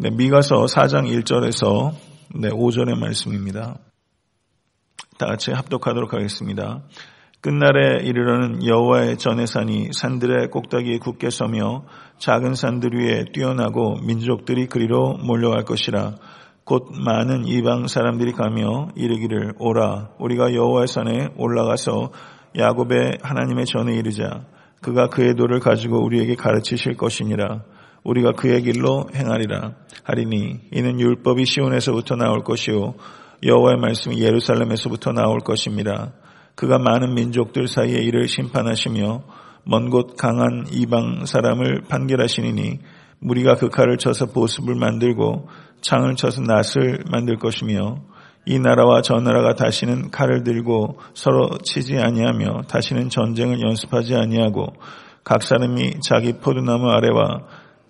네, 0.00 0.10
미가서 0.10 0.66
4장 0.66 1.10
1절에서 1.10 1.90
네, 2.36 2.50
5절의 2.50 2.96
말씀입니다. 3.00 3.78
다 5.18 5.26
같이 5.26 5.50
합독하도록 5.50 6.14
하겠습니다. 6.14 6.82
끝날에 7.40 8.04
이르러는 8.04 8.64
여호와의 8.64 9.18
전해산이 9.18 9.88
산들의 9.92 10.50
꼭대기에 10.50 10.98
굳게 10.98 11.30
서며 11.30 11.82
작은 12.18 12.54
산들 12.54 12.90
위에 12.94 13.24
뛰어나고 13.32 13.96
민족들이 14.06 14.68
그리로 14.68 15.14
몰려갈 15.14 15.64
것이라 15.64 16.14
곧 16.62 16.92
많은 16.92 17.48
이방 17.48 17.88
사람들이 17.88 18.34
가며 18.34 18.90
이르기를 18.94 19.54
오라 19.58 20.10
우리가 20.20 20.54
여호와의 20.54 20.86
산에 20.86 21.30
올라가서 21.36 22.12
야곱의 22.56 23.18
하나님의 23.22 23.66
전에 23.66 23.96
이르자 23.96 24.46
그가 24.80 25.08
그의 25.08 25.34
도를 25.34 25.58
가지고 25.58 26.04
우리에게 26.04 26.36
가르치실 26.36 26.96
것이니라 26.96 27.64
우리가 28.04 28.32
그의 28.32 28.62
길로 28.62 29.06
행하리라 29.14 29.74
하리니 30.04 30.60
이는 30.72 31.00
율법이 31.00 31.44
시온에서부터 31.44 32.16
나올 32.16 32.42
것이요 32.42 32.94
여호와의 33.42 33.78
말씀이 33.78 34.20
예루살렘에서부터 34.20 35.12
나올 35.12 35.38
것입니다. 35.38 36.12
그가 36.54 36.78
많은 36.78 37.14
민족들 37.14 37.68
사이에 37.68 37.98
이를 38.00 38.26
심판하시며 38.26 39.22
먼 39.64 39.90
곳 39.90 40.16
강한 40.16 40.66
이방 40.72 41.26
사람을 41.26 41.82
판결하시니 41.88 42.78
무리가 43.20 43.54
그 43.54 43.68
칼을 43.68 43.98
쳐서 43.98 44.26
보습을 44.26 44.74
만들고 44.74 45.48
창을 45.82 46.16
쳐서 46.16 46.40
낫을 46.42 47.04
만들 47.10 47.36
것이며 47.36 47.98
이 48.46 48.58
나라와 48.58 49.02
저 49.02 49.20
나라가 49.20 49.54
다시는 49.54 50.10
칼을 50.10 50.42
들고 50.42 50.98
서로 51.14 51.50
치지 51.62 51.98
아니하며 51.98 52.62
다시는 52.62 53.10
전쟁을 53.10 53.60
연습하지 53.60 54.14
아니하고 54.14 54.72
각 55.22 55.42
사람이 55.42 56.00
자기 56.00 56.32
포도나무 56.32 56.88
아래와 56.88 57.42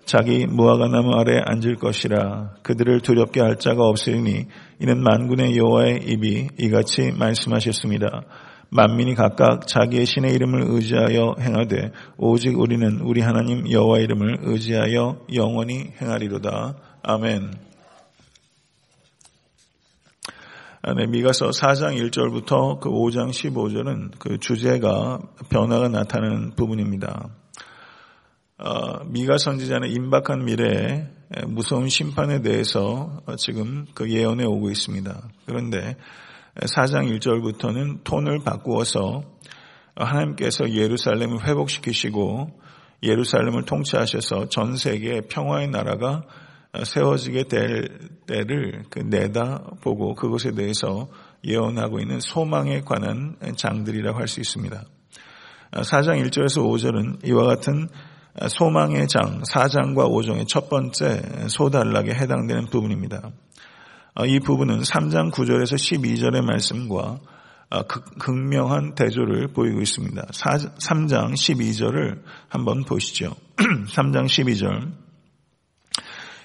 자기 0.09 0.47
무화과나무 0.47 1.11
아래 1.19 1.39
앉을 1.45 1.75
것이라 1.75 2.55
그들을 2.63 3.01
두렵게 3.01 3.41
할 3.41 3.59
자가 3.59 3.83
없으리니 3.83 4.47
이는 4.79 5.03
만군의 5.03 5.55
여호와의 5.55 5.99
입이 6.03 6.47
이같이 6.57 7.11
말씀하셨습니다. 7.11 8.23
만민이 8.71 9.13
각각 9.13 9.67
자기의 9.67 10.07
신의 10.07 10.33
이름을 10.33 10.63
의지하여 10.65 11.35
행하되 11.39 11.91
오직 12.17 12.57
우리는 12.59 13.01
우리 13.01 13.21
하나님 13.21 13.69
여호와 13.69 13.99
이름을 13.99 14.39
의지하여 14.41 15.27
영원히 15.35 15.91
행하리로다. 16.01 16.73
아멘. 17.03 17.51
아, 20.81 20.93
네, 20.95 21.05
미가서 21.05 21.49
4장 21.49 22.09
1절부터 22.09 22.79
그 22.79 22.89
5장 22.89 23.29
15절은 23.29 24.13
그 24.17 24.39
주제가 24.39 25.19
변화가 25.49 25.89
나타나는 25.89 26.55
부분입니다. 26.55 27.29
어, 28.59 29.05
미가 29.05 29.37
선지자는 29.37 29.89
임박한 29.89 30.43
미래에 30.43 31.07
무서운 31.47 31.87
심판에 31.87 32.41
대해서 32.41 33.21
지금 33.37 33.85
그 33.93 34.11
예언해 34.11 34.43
오고 34.43 34.69
있습니다. 34.69 35.29
그런데 35.45 35.95
4장 36.55 37.07
1절부터는 37.19 38.03
톤을 38.03 38.39
바꾸어서 38.43 39.23
하나님께서 39.95 40.71
예루살렘을 40.71 41.47
회복시키시고 41.47 42.49
예루살렘을 43.03 43.63
통치하셔서 43.63 44.49
전 44.49 44.75
세계 44.75 45.21
평화의 45.21 45.69
나라가 45.69 46.23
세워지게 46.83 47.43
될 47.43 47.87
때를 48.27 48.83
그 48.89 48.99
내다보고 48.99 50.15
그것에 50.15 50.51
대해서 50.51 51.07
예언하고 51.45 51.99
있는 51.99 52.19
소망에 52.19 52.81
관한 52.81 53.37
장들이라고 53.55 54.19
할 54.19 54.27
수 54.27 54.41
있습니다. 54.41 54.83
4장 55.71 56.21
1절에서 56.25 56.61
5절은 56.63 57.25
이와 57.25 57.45
같은 57.45 57.87
소망의 58.47 59.07
장 59.07 59.41
4장과 59.41 60.09
5장의 60.09 60.47
첫 60.47 60.69
번째 60.69 61.47
소단락에 61.47 62.13
해당되는 62.13 62.67
부분입니다. 62.67 63.31
어, 64.15 64.25
이 64.25 64.39
부분은 64.39 64.81
3장 64.81 65.31
9절에서 65.31 65.75
12절의 65.75 66.43
말씀과 66.43 67.19
어, 67.71 67.83
극명한 68.19 68.95
대조를 68.95 69.49
보이고 69.49 69.81
있습니다. 69.81 70.21
3장 70.31 71.33
12절을 71.33 72.21
한번 72.47 72.83
보시죠. 72.83 73.35
3장 73.57 74.25
12절 74.25 74.91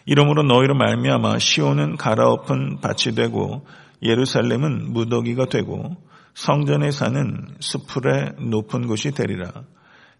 이러므로 0.06 0.42
너희로 0.42 0.74
말미암아 0.74 1.38
시온은 1.38 1.96
갈아엎은 1.96 2.80
밭이 2.80 3.14
되고 3.14 3.66
예루살렘은 4.02 4.92
무더기가 4.92 5.46
되고 5.46 5.96
성전에 6.34 6.90
사는 6.90 7.46
수풀의 7.60 8.34
높은 8.50 8.86
곳이 8.86 9.12
되리라. 9.12 9.64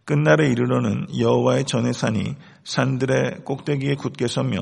끝날에 0.05 0.49
이르러는 0.51 1.07
여호와의 1.19 1.65
전의 1.65 1.95
산이 1.95 2.35
산들의 2.65 3.45
꼭대기에 3.45 3.95
굳게 3.95 4.27
서며 4.27 4.59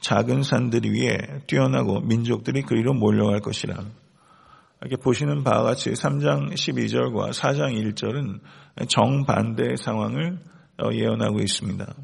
작은 0.00 0.42
산들 0.42 0.82
위에 0.84 1.42
뛰어나고 1.46 2.00
민족들이 2.00 2.62
그리로 2.62 2.94
몰려갈 2.94 3.40
것이라. 3.40 3.74
이렇게 4.80 4.96
보시는 4.96 5.42
바와 5.42 5.62
같이 5.62 5.90
3장 5.90 6.52
12절과 6.52 7.32
4장 7.32 7.94
1절은 7.94 8.40
정반대의 8.88 9.76
상황을 9.76 10.38
어, 10.78 10.92
예언하고 10.92 11.40
있습니다. 11.40 11.94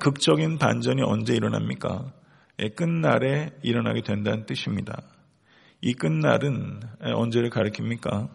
극적인 0.00 0.58
반전이 0.58 1.02
언제 1.02 1.34
일어납니까? 1.34 2.12
끝날에 2.76 3.50
일어나게 3.62 4.02
된다는 4.02 4.46
뜻입니다. 4.46 5.02
이 5.80 5.94
끝날은 5.94 6.80
언제를 7.00 7.50
가리킵니까? 7.50 8.28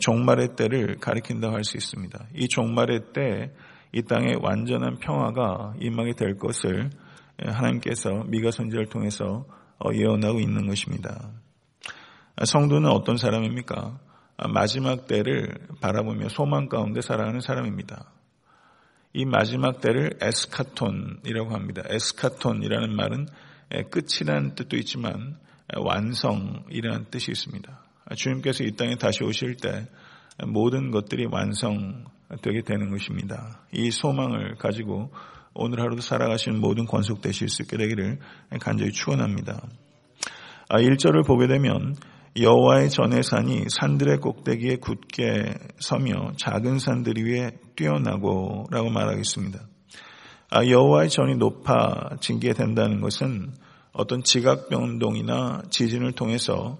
종말의 0.00 0.56
때를 0.56 0.96
가리킨다고 0.98 1.54
할 1.54 1.64
수 1.64 1.76
있습니다. 1.76 2.26
이 2.34 2.48
종말의 2.48 3.12
때 3.12 3.52
이 3.96 4.02
땅에 4.02 4.34
완전한 4.40 4.98
평화가 4.98 5.74
임하게 5.80 6.12
될 6.12 6.36
것을 6.36 6.90
하나님께서 7.42 8.24
미가 8.26 8.50
선지를 8.50 8.90
통해서 8.90 9.46
어, 9.78 9.90
예언하고 9.92 10.38
있는 10.38 10.66
것입니다. 10.66 11.30
성도는 12.44 12.90
어떤 12.90 13.16
사람입니까? 13.16 13.98
마지막 14.52 15.06
때를 15.06 15.54
바라보며 15.80 16.28
소망 16.28 16.68
가운데 16.68 17.00
살아가는 17.00 17.40
사람입니다. 17.40 18.10
이 19.14 19.24
마지막 19.24 19.80
때를 19.80 20.10
에스카톤이라고 20.20 21.54
합니다. 21.54 21.82
에스카톤이라는 21.88 22.94
말은 22.94 23.28
끝이라는 23.90 24.56
뜻도 24.56 24.76
있지만 24.76 25.38
완성이라는 25.74 27.06
뜻이 27.10 27.30
있습니다. 27.30 27.85
주님께서 28.14 28.64
이 28.64 28.72
땅에 28.72 28.96
다시 28.96 29.24
오실 29.24 29.56
때 29.56 29.86
모든 30.46 30.90
것들이 30.90 31.26
완성되게 31.26 32.62
되는 32.64 32.90
것입니다. 32.90 33.62
이 33.72 33.90
소망을 33.90 34.56
가지고 34.56 35.10
오늘 35.54 35.80
하루도 35.80 36.02
살아가시는 36.02 36.60
모든 36.60 36.84
권속 36.84 37.22
되실 37.22 37.48
수 37.48 37.62
있게 37.62 37.76
되기를 37.78 38.18
간절히 38.60 38.92
축원합니다. 38.92 39.62
1절을 40.68 41.24
아, 41.24 41.26
보게 41.26 41.46
되면 41.46 41.96
여호와의 42.38 42.90
전의 42.90 43.22
산이 43.22 43.64
산들의 43.68 44.18
꼭대기에 44.18 44.76
굳게 44.76 45.54
서며 45.78 46.32
작은 46.36 46.78
산들 46.78 47.14
위에 47.16 47.52
뛰어나고라고 47.76 48.90
말하겠습니다. 48.90 49.60
아, 50.50 50.66
여호와의 50.66 51.08
전이 51.08 51.36
높아진 51.36 52.38
게 52.38 52.52
된다는 52.52 53.00
것은 53.00 53.54
어떤 53.92 54.22
지각 54.22 54.68
변동이나 54.68 55.62
지진을 55.70 56.12
통해서 56.12 56.78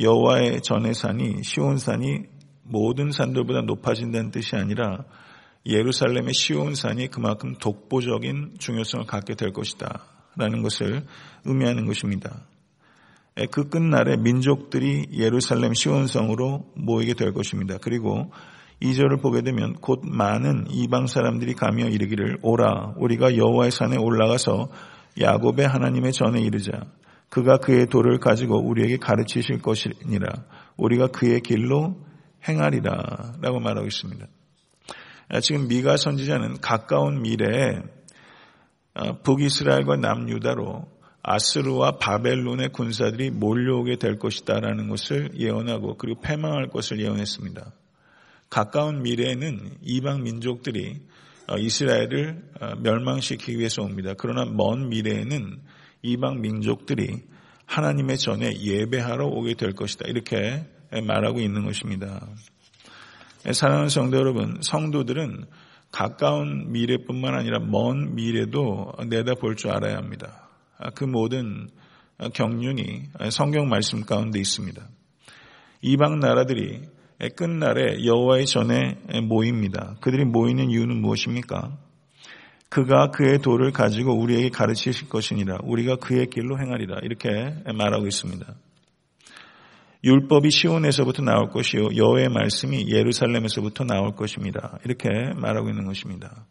여호와의 0.00 0.60
전의 0.62 0.94
산이 0.94 1.42
시온산이 1.42 2.24
모든 2.62 3.10
산들보다 3.10 3.62
높아진다는 3.62 4.30
뜻이 4.30 4.56
아니라 4.56 5.04
예루살렘의 5.66 6.32
시온산이 6.34 7.08
그만큼 7.08 7.54
독보적인 7.58 8.56
중요성을 8.58 9.06
갖게 9.06 9.34
될 9.34 9.52
것이다. 9.52 10.04
라는 10.36 10.62
것을 10.62 11.04
의미하는 11.44 11.84
것입니다. 11.84 12.46
그 13.50 13.68
끝날에 13.68 14.16
민족들이 14.16 15.06
예루살렘 15.12 15.74
시온성으로 15.74 16.72
모이게 16.76 17.14
될 17.14 17.32
것입니다. 17.32 17.78
그리고 17.80 18.30
이절을 18.80 19.18
보게 19.18 19.42
되면 19.42 19.74
곧 19.74 20.02
많은 20.04 20.66
이방 20.70 21.08
사람들이 21.08 21.54
가며 21.54 21.86
이르기를 21.86 22.38
오라 22.42 22.94
우리가 22.96 23.36
여호와의 23.36 23.72
산에 23.72 23.96
올라가서 23.96 24.68
야곱의 25.20 25.66
하나님의 25.66 26.12
전에 26.12 26.40
이르자 26.40 26.84
그가 27.28 27.58
그의 27.58 27.86
도를 27.86 28.18
가지고 28.18 28.58
우리에게 28.60 28.96
가르치실 28.96 29.60
것이니라. 29.60 30.44
우리가 30.76 31.08
그의 31.08 31.40
길로 31.40 32.00
행하리라. 32.48 33.34
라고 33.40 33.60
말하고 33.60 33.86
있습니다. 33.86 34.26
아, 35.28 35.40
지금 35.40 35.68
미가 35.68 35.96
선지자는 35.96 36.60
가까운 36.60 37.22
미래에 37.22 37.82
아, 38.94 39.12
북이스라엘과 39.22 39.96
남유다로 39.96 40.86
아스루와 41.22 41.98
바벨론의 41.98 42.70
군사들이 42.70 43.30
몰려오게 43.30 43.96
될 43.96 44.18
것이다라는 44.18 44.88
것을 44.88 45.32
예언하고 45.38 45.98
그리고 45.98 46.20
패망할 46.20 46.68
것을 46.68 47.00
예언했습니다. 47.00 47.72
가까운 48.48 49.02
미래에는 49.02 49.78
이방 49.82 50.22
민족들이 50.22 51.02
어, 51.48 51.58
이스라엘을 51.58 52.42
어, 52.60 52.74
멸망시키기 52.76 53.58
위해서 53.58 53.82
옵니다. 53.82 54.14
그러나 54.16 54.44
먼 54.46 54.88
미래에는 54.88 55.60
이방 56.02 56.40
민족들이 56.40 57.22
하나님의 57.66 58.18
전에 58.18 58.60
예배하러 58.60 59.26
오게 59.26 59.54
될 59.54 59.72
것이다. 59.72 60.06
이렇게 60.08 60.64
말하고 60.90 61.40
있는 61.40 61.64
것입니다. 61.64 62.26
사랑하는 63.52 63.88
성도 63.88 64.16
여러분, 64.16 64.58
성도들은 64.62 65.44
가까운 65.90 66.72
미래뿐만 66.72 67.34
아니라 67.34 67.60
먼 67.60 68.14
미래도 68.14 68.92
내다볼 69.08 69.56
줄 69.56 69.70
알아야 69.70 69.96
합니다. 69.96 70.48
그 70.94 71.04
모든 71.04 71.68
경륜이 72.34 73.04
성경 73.30 73.68
말씀 73.68 74.02
가운데 74.02 74.38
있습니다. 74.38 74.86
이방 75.82 76.20
나라들이 76.20 76.82
끝날에 77.36 78.04
여호와의 78.04 78.46
전에 78.46 78.98
모입니다. 79.22 79.96
그들이 80.00 80.24
모이는 80.24 80.70
이유는 80.70 81.00
무엇입니까? 81.00 81.76
그가 82.68 83.10
그의 83.10 83.38
도를 83.38 83.72
가지고 83.72 84.18
우리에게 84.18 84.50
가르치실 84.50 85.08
것이니라. 85.08 85.58
우리가 85.62 85.96
그의 85.96 86.26
길로 86.26 86.58
행하리라. 86.58 86.98
이렇게 87.02 87.54
말하고 87.74 88.06
있습니다. 88.06 88.46
율법이 90.04 90.50
시온에서부터 90.50 91.22
나올 91.22 91.48
것이요 91.48 91.96
여호의 91.96 92.28
말씀이 92.28 92.88
예루살렘에서부터 92.88 93.84
나올 93.84 94.14
것입니다. 94.14 94.78
이렇게 94.84 95.08
말하고 95.34 95.70
있는 95.70 95.86
것입니다. 95.86 96.46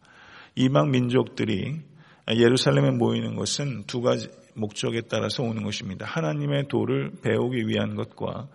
이방 0.54 0.90
민족들이 0.90 1.80
예루살렘에 2.28 2.90
모이는 2.90 3.36
것은 3.36 3.84
두 3.86 4.02
가지 4.02 4.28
목적에 4.54 5.02
따라서 5.08 5.42
오는 5.42 5.62
것입니다. 5.62 6.04
하나님의 6.04 6.68
도를 6.68 7.12
배우기 7.22 7.68
위한 7.68 7.94
것과 7.94 8.48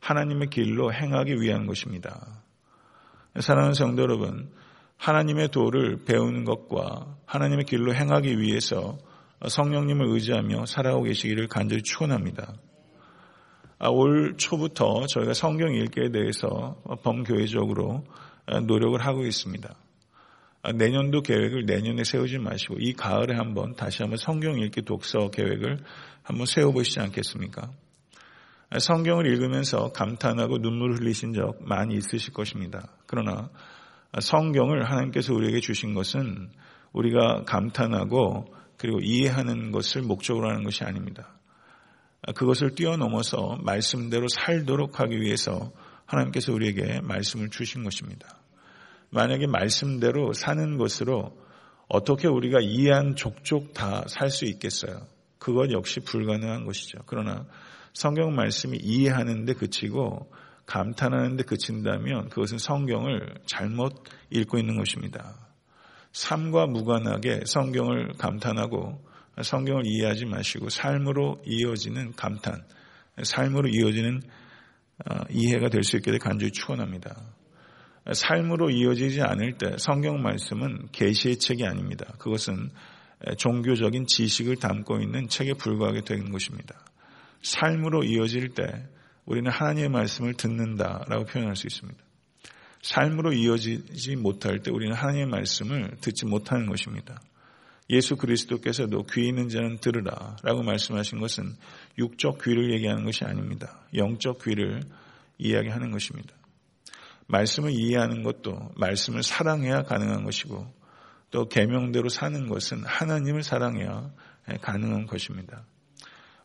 하나님의 0.00 0.48
길로 0.48 0.92
행하기 0.92 1.40
위한 1.40 1.66
것입니다. 1.66 2.42
사랑하는 3.38 3.74
성도 3.74 4.02
여러분, 4.02 4.50
하나님의 5.00 5.48
도를 5.48 6.04
배우는 6.04 6.44
것과 6.44 7.16
하나님의 7.24 7.64
길로 7.64 7.94
행하기 7.94 8.38
위해서 8.38 8.98
성령님을 9.46 10.06
의지하며 10.06 10.66
살아오고 10.66 11.04
계시기를 11.04 11.48
간절히 11.48 11.82
축원합니다. 11.82 12.52
아, 13.78 13.88
올 13.88 14.36
초부터 14.36 15.06
저희가 15.06 15.32
성경 15.32 15.74
읽기에 15.74 16.10
대해서 16.10 16.76
범교회적으로 17.02 18.04
노력을 18.66 19.00
하고 19.00 19.24
있습니다. 19.24 19.74
아, 20.62 20.72
내년도 20.72 21.22
계획을 21.22 21.64
내년에 21.64 22.04
세우지 22.04 22.36
마시고 22.36 22.76
이 22.80 22.92
가을에 22.92 23.34
한번 23.34 23.74
다시 23.76 24.02
한번 24.02 24.18
성경 24.18 24.58
읽기 24.58 24.82
독서 24.82 25.30
계획을 25.30 25.78
한번 26.22 26.44
세워보시지 26.44 27.00
않겠습니까? 27.00 27.70
아, 28.68 28.78
성경을 28.78 29.24
읽으면서 29.24 29.92
감탄하고 29.92 30.58
눈물 30.58 30.92
흘리신 30.98 31.32
적 31.32 31.56
많이 31.62 31.94
있으실 31.94 32.34
것입니다. 32.34 32.86
그러나 33.06 33.48
성경을 34.18 34.90
하나님께서 34.90 35.34
우리에게 35.34 35.60
주신 35.60 35.94
것은 35.94 36.50
우리가 36.92 37.44
감탄하고 37.44 38.46
그리고 38.76 38.98
이해하는 39.00 39.70
것을 39.70 40.02
목적으로 40.02 40.48
하는 40.48 40.64
것이 40.64 40.84
아닙니다. 40.84 41.28
그것을 42.34 42.74
뛰어넘어서 42.74 43.58
말씀대로 43.62 44.26
살도록 44.28 45.00
하기 45.00 45.20
위해서 45.20 45.72
하나님께서 46.06 46.52
우리에게 46.52 47.00
말씀을 47.02 47.50
주신 47.50 47.84
것입니다. 47.84 48.40
만약에 49.10 49.46
말씀대로 49.46 50.32
사는 50.32 50.76
것으로 50.76 51.38
어떻게 51.88 52.28
우리가 52.28 52.58
이해한 52.60 53.16
족족 53.16 53.74
다 53.74 54.04
살 54.08 54.30
수 54.30 54.44
있겠어요? 54.46 55.06
그것 55.38 55.72
역시 55.72 56.00
불가능한 56.00 56.64
것이죠. 56.66 56.98
그러나 57.06 57.46
성경 57.92 58.34
말씀이 58.34 58.76
이해하는데 58.80 59.52
그치고 59.54 60.30
감탄하는데 60.70 61.42
그친다면 61.44 62.28
그것은 62.28 62.58
성경을 62.58 63.34
잘못 63.44 64.04
읽고 64.30 64.56
있는 64.58 64.76
것입니다. 64.76 65.34
삶과 66.12 66.66
무관하게 66.66 67.40
성경을 67.44 68.12
감탄하고 68.18 69.04
성경을 69.42 69.82
이해하지 69.86 70.26
마시고 70.26 70.68
삶으로 70.68 71.42
이어지는 71.44 72.12
감탄, 72.12 72.62
삶으로 73.20 73.68
이어지는 73.68 74.22
어, 75.10 75.16
이해가 75.30 75.70
될 75.70 75.82
수 75.82 75.96
있게 75.96 76.16
간절히 76.18 76.52
축원합니다. 76.52 77.16
삶으로 78.12 78.70
이어지지 78.70 79.22
않을 79.22 79.58
때 79.58 79.76
성경 79.78 80.22
말씀은 80.22 80.88
계시의 80.92 81.38
책이 81.38 81.64
아닙니다. 81.64 82.06
그것은 82.18 82.70
종교적인 83.38 84.06
지식을 84.06 84.56
담고 84.56 85.00
있는 85.00 85.28
책에 85.28 85.54
불과하게 85.54 86.02
되는 86.02 86.30
것입니다. 86.30 86.78
삶으로 87.42 88.04
이어질 88.04 88.50
때 88.50 88.86
우리는 89.24 89.50
하나님의 89.50 89.88
말씀을 89.90 90.34
듣는다라고 90.34 91.24
표현할 91.24 91.56
수 91.56 91.66
있습니다. 91.66 91.98
삶으로 92.82 93.32
이어지지 93.32 94.16
못할 94.16 94.60
때 94.60 94.70
우리는 94.70 94.94
하나님의 94.94 95.26
말씀을 95.26 95.96
듣지 96.00 96.26
못하는 96.26 96.66
것입니다. 96.66 97.20
예수 97.90 98.16
그리스도께서도 98.16 99.04
귀 99.12 99.26
있는 99.26 99.48
자는 99.48 99.78
들으라 99.78 100.36
라고 100.42 100.62
말씀하신 100.62 101.18
것은 101.18 101.56
육적 101.98 102.42
귀를 102.42 102.72
얘기하는 102.72 103.04
것이 103.04 103.24
아닙니다. 103.24 103.80
영적 103.94 104.42
귀를 104.44 104.82
이야기하는 105.38 105.90
것입니다. 105.90 106.32
말씀을 107.26 107.72
이해하는 107.72 108.22
것도 108.22 108.72
말씀을 108.76 109.22
사랑해야 109.22 109.82
가능한 109.82 110.24
것이고 110.24 110.72
또 111.30 111.48
계명대로 111.48 112.08
사는 112.08 112.48
것은 112.48 112.84
하나님을 112.84 113.42
사랑해야 113.42 114.10
가능한 114.60 115.06
것입니다. 115.06 115.64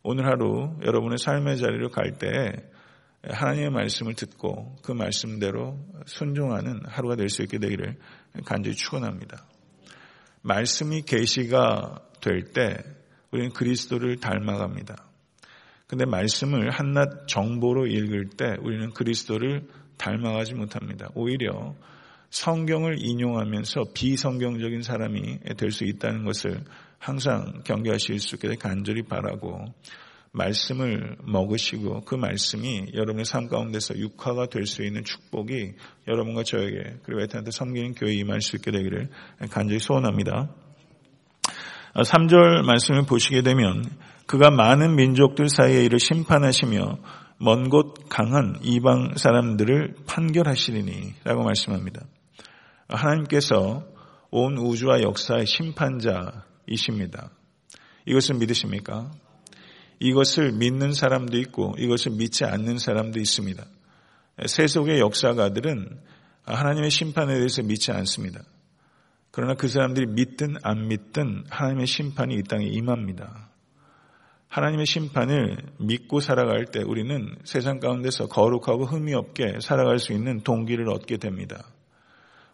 오늘 0.08 0.28
하루 0.28 0.70
여러분의 0.86 1.18
삶의 1.18 1.58
자리로 1.58 1.90
갈 1.90 2.20
때 2.20 2.54
하나님의 3.24 3.72
말씀을 3.72 4.14
듣고 4.14 4.76
그 4.84 4.92
말씀대로 4.92 5.80
순종하는 6.06 6.80
하루가 6.86 7.16
될 7.16 7.28
수 7.28 7.42
있게 7.42 7.58
되기를 7.58 7.98
간절히 8.46 8.76
축원합니다. 8.76 9.48
말씀이 10.44 11.02
계시가 11.02 12.04
될 12.22 12.54
때 12.54 12.78
우리는 13.32 13.50
그리스도를 13.50 14.18
닮아갑니다. 14.18 14.96
근데 15.88 16.06
말씀을 16.06 16.70
한낱 16.70 17.28
정보로 17.28 17.88
읽을 17.88 18.30
때 18.38 18.58
우리는 18.62 18.92
그리스도를 18.92 19.68
닮아가지 19.98 20.54
못합니다. 20.54 21.10
오히려 21.16 21.74
성경을 22.30 22.98
인용하면서 23.00 23.86
비성경적인 23.96 24.84
사람이 24.84 25.40
될 25.58 25.72
수 25.72 25.84
있다는 25.84 26.26
것을 26.26 26.64
항상 27.06 27.62
경계하실 27.64 28.18
수 28.20 28.36
있게 28.36 28.56
간절히 28.56 29.04
바라고 29.04 29.64
말씀을 30.32 31.18
먹으시고 31.24 32.02
그 32.02 32.16
말씀이 32.16 32.88
여러분의 32.96 33.26
삶 33.26 33.48
가운데서 33.48 33.96
육화가 33.96 34.48
될 34.48 34.66
수 34.66 34.84
있는 34.84 35.04
축복이 35.04 35.74
여러분과 36.08 36.42
저에게 36.42 36.98
그리고 37.04 37.22
에탄한테 37.22 37.52
섬기는 37.52 37.94
교회 37.94 38.14
임할 38.16 38.42
수 38.42 38.56
있게 38.56 38.72
되기를 38.72 39.10
간절히 39.52 39.78
소원합니다. 39.80 40.50
3절 41.94 42.64
말씀을 42.66 43.06
보시게 43.06 43.44
되면 43.44 43.84
그가 44.26 44.50
많은 44.50 44.96
민족들 44.96 45.48
사이에 45.48 45.86
이를 45.86 46.00
심판하시며 46.00 46.98
먼 47.38 47.70
곳 47.70 48.10
강한 48.10 48.58
이방 48.64 49.14
사람들을 49.18 49.94
판결하시리니 50.08 51.14
라고 51.24 51.44
말씀합니다. 51.44 52.02
하나님께서 52.90 53.84
온 54.32 54.58
우주와 54.58 55.02
역사의 55.02 55.46
심판자 55.46 56.46
이십니다. 56.68 57.32
이것을 58.06 58.36
믿으십니까? 58.36 59.12
이것을 60.00 60.52
믿는 60.52 60.94
사람도 60.94 61.38
있고 61.40 61.76
이것을 61.78 62.14
믿지 62.14 62.46
않는 62.46 62.78
사람도 62.78 63.20
있습니다. 63.20 63.66
세속의 64.46 65.00
역사가들은 65.00 66.00
하나님의 66.44 66.90
심판에 66.92 67.36
대해서 67.36 67.64
믿지 67.64 67.92
않습니다. 67.92 68.42
그러나 69.32 69.56
그 69.56 69.68
사람들이 69.68 70.08
믿든 70.08 70.56
안 70.64 70.88
믿든 70.88 71.44
하나님의 71.50 71.88
심판이 71.88 72.36
이 72.36 72.44
땅에 72.44 72.66
임합니다. 72.66 73.50
하나님의 74.48 74.86
심판을 74.86 75.58
믿고 75.80 76.22
살아갈 76.22 76.66
때 76.66 76.82
우리는 76.82 77.36
세상 77.44 77.80
가운데서 77.80 78.28
거룩하고 78.28 78.86
흠이 78.86 79.14
없게 79.14 79.58
살아갈 79.62 80.00
수 80.00 80.14
있는 80.14 80.42
동기를 80.42 80.90
얻게 80.90 81.18
됩니다. 81.18 81.66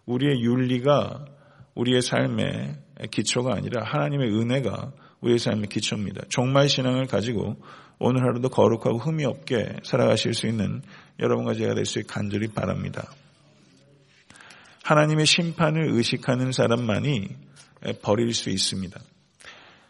우리의 0.05 0.41
윤리가 0.41 1.25
우리의 1.75 2.01
삶의 2.01 2.75
기초가 3.11 3.55
아니라 3.55 3.83
하나님의 3.83 4.29
은혜가 4.29 4.91
우리의 5.21 5.39
삶의 5.39 5.67
기초입니다. 5.67 6.23
종말 6.29 6.67
신앙을 6.67 7.05
가지고 7.07 7.55
오늘 7.99 8.23
하루도 8.23 8.49
거룩하고 8.49 8.97
흠이 8.97 9.25
없게 9.25 9.77
살아가실 9.83 10.33
수 10.33 10.47
있는 10.47 10.81
여러분과 11.19 11.53
제가 11.53 11.75
될 11.75 11.85
수 11.85 11.99
있게 11.99 12.11
간절히 12.11 12.47
바랍니다. 12.47 13.11
하나님의 14.83 15.25
심판을 15.27 15.89
의식하는 15.91 16.51
사람만이 16.51 17.27
버릴 18.01 18.33
수 18.33 18.49
있습니다. 18.49 18.99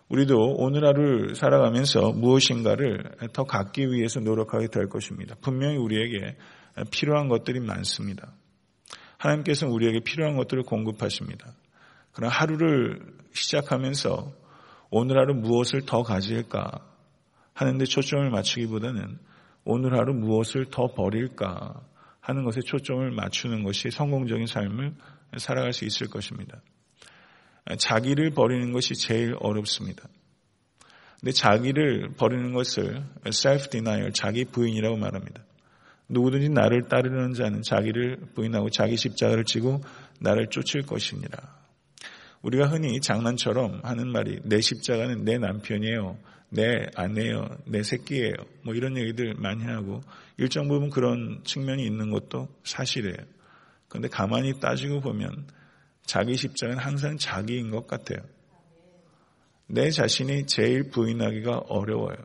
우리도 0.09 0.55
오늘 0.57 0.85
하루를 0.85 1.35
살아가면서 1.35 2.11
무엇인가를 2.11 3.11
더 3.31 3.45
갖기 3.45 3.91
위해서 3.91 4.19
노력하게 4.19 4.67
될 4.67 4.89
것입니다. 4.89 5.35
분명히 5.41 5.77
우리에게 5.77 6.35
필요한 6.91 7.29
것들이 7.29 7.61
많습니다. 7.61 8.33
하나님께서는 9.17 9.73
우리에게 9.73 10.01
필요한 10.01 10.35
것들을 10.35 10.63
공급하십니다. 10.63 11.53
그러나 12.13 12.33
하루를 12.33 12.99
시작하면서 13.33 14.33
오늘 14.89 15.17
하루 15.17 15.33
무엇을 15.33 15.81
더 15.85 16.03
가질까 16.03 16.85
하는데 17.53 17.85
초점을 17.85 18.29
맞추기보다는 18.29 19.17
오늘 19.63 19.97
하루 19.97 20.13
무엇을 20.13 20.65
더 20.71 20.93
버릴까 20.93 21.81
하는 22.19 22.43
것에 22.43 22.61
초점을 22.61 23.09
맞추는 23.11 23.63
것이 23.63 23.89
성공적인 23.89 24.47
삶을 24.47 24.93
살아갈 25.37 25.73
수 25.73 25.85
있을 25.85 26.07
것입니다. 26.07 26.61
자기를 27.77 28.31
버리는 28.31 28.71
것이 28.73 28.95
제일 28.95 29.35
어렵습니다. 29.39 30.03
근데 31.19 31.31
자기를 31.31 32.13
버리는 32.17 32.51
것을 32.51 33.03
self-denial, 33.25 34.11
자기 34.13 34.43
부인이라고 34.45 34.97
말합니다. 34.97 35.43
누구든지 36.09 36.49
나를 36.49 36.89
따르는 36.89 37.33
자는 37.33 37.61
자기를 37.61 38.17
부인하고 38.33 38.69
자기 38.69 38.97
십자가를 38.97 39.45
지고 39.45 39.81
나를 40.19 40.47
쫓을 40.47 40.81
것이니라. 40.81 41.60
우리가 42.41 42.67
흔히 42.67 42.99
장난처럼 42.99 43.81
하는 43.83 44.11
말이 44.11 44.39
내 44.43 44.61
십자가는 44.61 45.23
내 45.23 45.37
남편이에요. 45.37 46.17
내 46.49 46.87
아내요. 46.95 47.47
내 47.65 47.83
새끼예요. 47.83 48.33
뭐 48.63 48.73
이런 48.73 48.97
얘기들 48.97 49.35
많이 49.35 49.63
하고 49.63 50.01
일정 50.37 50.67
부분 50.67 50.89
그런 50.89 51.41
측면이 51.43 51.85
있는 51.85 52.09
것도 52.11 52.49
사실이에요. 52.63 53.15
그런데 53.87 54.09
가만히 54.09 54.59
따지고 54.59 55.01
보면 55.01 55.47
자기 56.05 56.35
십자가는 56.35 56.81
항상 56.81 57.17
자기인 57.17 57.69
것 57.69 57.87
같아요. 57.87 58.19
내 59.67 59.89
자신이 59.89 60.47
제일 60.47 60.89
부인하기가 60.89 61.59
어려워요. 61.69 62.17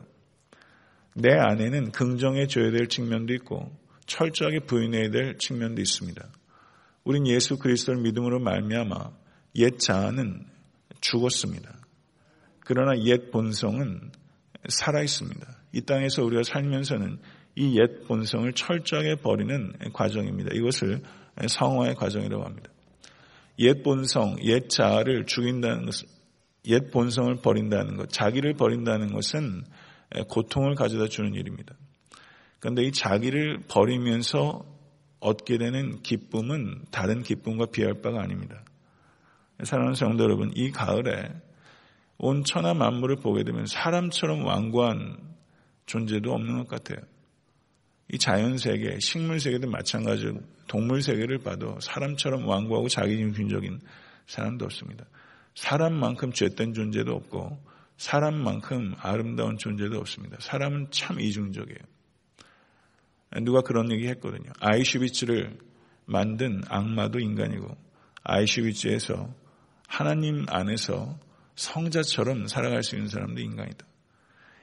내 1.14 1.32
안에는 1.32 1.92
긍정해 1.92 2.46
줘야 2.46 2.70
될 2.70 2.88
측면도 2.88 3.32
있고 3.34 3.70
철저하게 4.06 4.60
부인해야 4.60 5.10
될 5.10 5.38
측면도 5.38 5.80
있습니다. 5.80 6.26
우린 7.04 7.26
예수 7.26 7.58
그리스도를 7.58 8.02
믿음으로 8.02 8.40
말미암아 8.40 9.10
옛 9.56 9.78
자아는 9.78 10.44
죽었습니다. 11.00 11.74
그러나 12.60 12.98
옛 13.04 13.30
본성은 13.30 14.10
살아 14.68 15.02
있습니다. 15.02 15.46
이 15.72 15.80
땅에서 15.82 16.24
우리가 16.24 16.42
살면서는 16.42 17.18
이 17.58 17.74
옛 17.76 18.06
본성을 18.06 18.52
철저하게 18.52 19.16
버리는 19.16 19.72
과정입니다. 19.94 20.50
이것을 20.52 21.00
성화의 21.48 21.94
과정이라고 21.94 22.44
합니다. 22.44 22.70
옛 23.60 23.82
본성, 23.82 24.36
옛 24.42 24.68
자아를 24.68 25.24
죽인다는 25.24 25.86
것은 25.86 26.06
옛 26.66 26.90
본성을 26.90 27.34
버린다는 27.36 27.96
것, 27.96 28.10
자기를 28.10 28.54
버린다는 28.54 29.12
것은 29.12 29.64
고통을 30.28 30.74
가져다 30.74 31.08
주는 31.08 31.32
일입니다. 31.34 31.74
그런데 32.60 32.82
이 32.82 32.92
자기를 32.92 33.64
버리면서 33.68 34.66
얻게 35.20 35.56
되는 35.56 36.02
기쁨은 36.02 36.84
다른 36.90 37.22
기쁨과 37.22 37.66
비할 37.72 38.02
바가 38.02 38.20
아닙니다. 38.20 38.64
사랑하는 39.62 39.94
성도 39.94 40.24
여러분, 40.24 40.52
이 40.54 40.70
가을에 40.70 41.32
온 42.18 42.44
천하 42.44 42.74
만물을 42.74 43.16
보게 43.16 43.44
되면 43.44 43.66
사람처럼 43.66 44.44
완고한 44.44 45.18
존재도 45.86 46.32
없는 46.32 46.58
것 46.64 46.68
같아요. 46.68 46.98
이 48.12 48.18
자연 48.18 48.56
세계, 48.56 48.98
식물 49.00 49.40
세계도 49.40 49.68
마찬가지고 49.68 50.40
동물 50.68 51.02
세계를 51.02 51.38
봐도 51.38 51.78
사람처럼 51.80 52.46
완고하고 52.46 52.88
자기중심적인 52.88 53.80
사람도 54.26 54.64
없습니다. 54.64 55.04
사람만큼 55.54 56.32
죄된 56.32 56.74
존재도 56.74 57.12
없고 57.12 57.58
사람만큼 57.96 58.94
아름다운 59.00 59.56
존재도 59.56 59.98
없습니다. 59.98 60.36
사람은 60.40 60.88
참 60.90 61.18
이중적이에요. 61.20 61.78
누가 63.42 63.60
그런 63.62 63.90
얘기 63.90 64.06
했거든요. 64.08 64.52
아이슈비츠를 64.60 65.58
만든 66.04 66.62
악마도 66.68 67.18
인간이고 67.18 67.76
아이슈비츠에서 68.22 69.45
하나님 69.86 70.44
안에서 70.48 71.18
성자처럼 71.54 72.48
살아갈 72.48 72.82
수 72.82 72.96
있는 72.96 73.08
사람도 73.08 73.40
인간이다. 73.40 73.86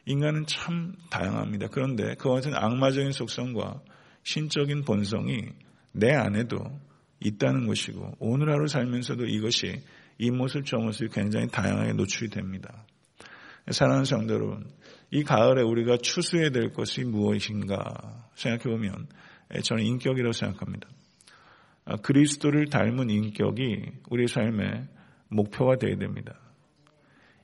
인간은 0.06 0.46
참 0.48 0.94
다양합니다. 1.10 1.68
그런데 1.72 2.16
그와 2.16 2.36
같은 2.36 2.54
악마적인 2.54 3.12
속성과 3.12 3.82
신적인 4.24 4.84
본성이 4.84 5.50
내 5.92 6.14
안에도 6.14 6.58
있다는 7.20 7.68
것이고 7.68 8.16
오늘 8.20 8.52
하루 8.52 8.68
살면서도 8.68 9.26
이것이 9.26 9.82
이 10.18 10.32
모습 10.32 10.66
저 10.66 10.78
모습이 10.78 11.10
굉장히 11.14 11.48
다양하게 11.48 11.94
노출이 11.94 12.30
됩니다. 12.30 12.86
사랑하는 13.72 14.06
성도 14.06 14.34
여러분, 14.34 14.70
이 15.10 15.24
가을에 15.24 15.62
우리가 15.62 15.98
추수해야 15.98 16.50
될 16.50 16.74
것이 16.74 17.04
무엇인가 17.04 18.28
생각해 18.36 18.64
보면 18.64 19.08
저는 19.64 19.86
인격이라고 19.86 20.34
생각합니다. 20.34 20.88
아, 21.86 21.96
그리스도를 21.98 22.68
닮은 22.68 23.10
인격이 23.10 23.92
우리 24.10 24.28
삶의 24.28 24.88
목표가 25.34 25.76
되어야 25.78 25.98
됩니다. 25.98 26.34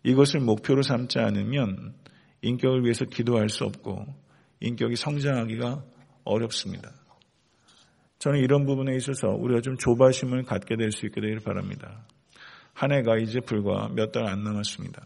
이것을 0.04 0.40
목표로 0.40 0.82
삼지 0.82 1.20
않으면 1.20 1.94
인격을 2.42 2.84
위해서 2.84 3.06
기도할 3.06 3.50
수 3.50 3.66
없고 3.66 4.06
인격이 4.62 4.96
성장하기가 4.96 5.84
어렵습니다. 6.24 6.92
저는 8.20 8.40
이런 8.40 8.66
부분에 8.66 8.96
있어서 8.98 9.30
우리가 9.30 9.62
좀 9.62 9.78
조바심을 9.78 10.44
갖게 10.44 10.76
될 10.76 10.92
수 10.92 11.06
있게 11.06 11.22
되기를 11.22 11.42
바랍니다. 11.42 12.06
한 12.74 12.92
해가 12.92 13.18
이제 13.18 13.40
불과 13.40 13.90
몇 13.90 14.12
달 14.12 14.26
안 14.28 14.44
남았습니다. 14.44 15.06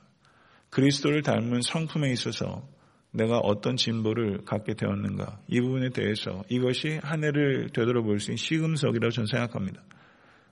그리스도를 0.69 1.21
닮은 1.21 1.61
성품에 1.61 2.11
있어서 2.11 2.67
내가 3.11 3.37
어떤 3.37 3.75
진보를 3.75 4.43
갖게 4.45 4.73
되었는가 4.73 5.39
이 5.47 5.61
부분에 5.61 5.89
대해서 5.89 6.43
이것이 6.49 6.99
한 7.03 7.23
해를 7.23 7.69
되돌아볼 7.69 8.19
수 8.19 8.31
있는 8.31 8.37
시금석이라고 8.37 9.11
저는 9.11 9.27
생각합니다. 9.27 9.83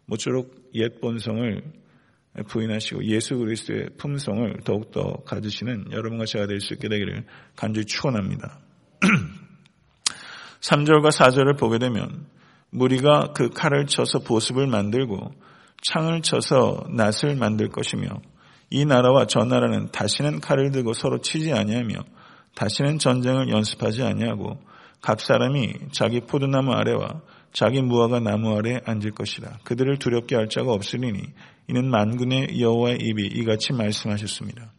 모쪼록 0.05 0.69
옛 0.75 0.99
본성을 1.01 1.63
부인하시고 2.47 3.05
예수 3.05 3.37
그리스도의 3.37 3.89
품성을 3.97 4.59
더욱더 4.63 5.17
가지시는 5.25 5.91
여러분과 5.91 6.25
제가 6.25 6.47
될 6.47 6.61
수 6.61 6.73
있게 6.73 6.87
되기를 6.87 7.25
간절히 7.55 7.85
축원합니다. 7.85 8.59
3절과 10.61 11.11
4절을 11.11 11.59
보게 11.59 11.79
되면 11.79 12.25
무리가 12.69 13.33
그 13.33 13.49
칼을 13.49 13.87
쳐서 13.87 14.19
보습을 14.19 14.67
만들고 14.67 15.33
창을 15.81 16.21
쳐서 16.21 16.85
낫을 16.89 17.35
만들 17.35 17.69
것이며 17.69 18.07
이 18.69 18.85
나라와 18.85 19.25
저 19.25 19.43
나라는 19.43 19.91
다시는 19.91 20.39
칼을 20.39 20.71
들고 20.71 20.93
서로 20.93 21.19
치지 21.19 21.51
아니하며 21.51 21.95
다시는 22.55 22.99
전쟁을 22.99 23.49
연습하지 23.49 24.03
아니하고 24.03 24.61
각 25.01 25.19
사람이 25.19 25.73
자기 25.91 26.21
포도나무 26.21 26.71
아래와 26.71 27.21
자기 27.53 27.81
무화과 27.81 28.19
나무 28.19 28.55
아래 28.55 28.79
앉을 28.85 29.11
것이라 29.11 29.59
그들을 29.63 29.97
두렵게 29.97 30.35
할 30.35 30.47
자가 30.47 30.71
없으리니 30.71 31.21
이는 31.67 31.89
만군의 31.89 32.59
여호와의 32.59 32.99
입이 33.01 33.27
이같이 33.27 33.73
말씀하셨습니다. 33.73 34.71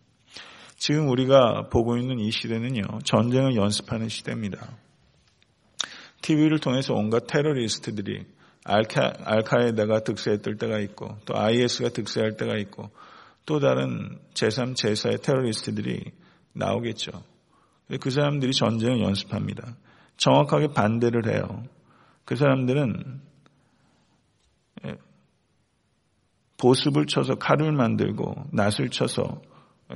지금 0.77 1.09
우리가 1.09 1.69
보고 1.71 1.97
있는 1.97 2.19
이 2.19 2.31
시대는요 2.31 2.83
전쟁을 3.05 3.57
연습하는 3.57 4.09
시대입니다. 4.09 4.77
TV를 6.23 6.59
통해서 6.59 6.95
온갖 6.95 7.27
테러리스트들이 7.27 8.25
알카, 8.65 9.13
알카에다가 9.25 10.01
득세했을 10.01 10.57
때가 10.57 10.79
있고 10.81 11.17
또 11.25 11.37
IS가 11.37 11.91
득세할 11.91 12.37
때가 12.37 12.57
있고 12.59 12.91
또 13.45 13.59
다른 13.59 14.19
제3, 14.35 14.75
제4의 14.75 15.23
테러리스트들이 15.23 16.13
나오겠죠. 16.53 17.11
그 18.01 18.11
사람들이 18.11 18.53
전쟁을 18.53 19.01
연습합니다. 19.01 19.77
정확하게 20.17 20.69
반대를 20.69 21.33
해요. 21.33 21.65
그 22.25 22.37
사람들은 22.37 23.21
예, 24.87 24.97
보습을 26.59 27.07
쳐서 27.07 27.35
칼을 27.37 27.73
만들고 27.73 28.35
낫을 28.53 28.91
쳐서 28.91 29.43